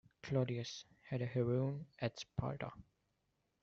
Cleodaeus 0.23 0.85
had 1.03 1.21
a 1.21 1.27
heroon 1.27 1.85
at 1.99 2.17
Sparta. 2.19 2.71